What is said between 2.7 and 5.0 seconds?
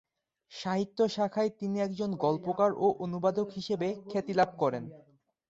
ও অনুবাদক হিসেবে খ্যাতি লাভ করেন।